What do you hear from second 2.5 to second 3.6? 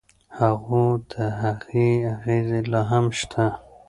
لا هم شته.